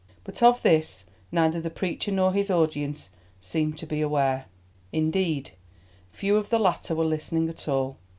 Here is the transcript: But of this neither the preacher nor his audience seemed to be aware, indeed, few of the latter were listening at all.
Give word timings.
But 0.23 0.41
of 0.41 0.63
this 0.63 1.05
neither 1.31 1.61
the 1.61 1.69
preacher 1.69 2.11
nor 2.11 2.33
his 2.33 2.49
audience 2.49 3.11
seemed 3.39 3.77
to 3.77 3.85
be 3.85 4.01
aware, 4.01 4.45
indeed, 4.91 5.51
few 6.11 6.37
of 6.37 6.49
the 6.49 6.57
latter 6.57 6.95
were 6.95 7.05
listening 7.05 7.47
at 7.49 7.67
all. 7.67 7.97